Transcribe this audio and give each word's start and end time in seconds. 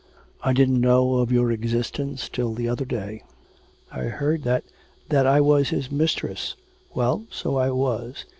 'I 0.41 0.53
didn't 0.53 0.81
know 0.81 1.17
of 1.17 1.31
your 1.31 1.51
existence 1.51 2.27
till 2.27 2.55
the 2.55 2.67
other 2.67 2.85
day. 2.85 3.21
I 3.91 4.05
heard 4.05 4.41
that' 4.45 4.63
'That 5.09 5.27
I 5.27 5.41
was 5.41 5.69
his 5.69 5.91
mistress. 5.91 6.55
Well, 6.95 7.27
so 7.29 7.57
I 7.57 7.69
was. 7.69 8.25